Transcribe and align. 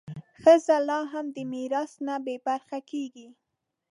ښځې 0.41 0.77
لا 0.87 0.99
هم 1.11 1.25
د 1.35 1.37
میراث 1.51 1.91
نه 2.07 2.15
بې 2.25 2.35
برخې 2.47 2.79
کېږي. 2.91 3.27